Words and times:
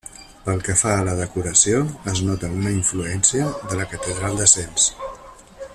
Pel 0.45 0.61
que 0.67 0.75
fa 0.79 0.93
a 0.93 1.03
la 1.07 1.13
decoració 1.19 1.83
es 2.13 2.23
nota 2.29 2.49
una 2.61 2.73
influència 2.79 3.53
de 3.69 3.79
la 3.83 3.87
catedral 3.93 4.41
de 4.41 4.49
Sens. 4.55 4.89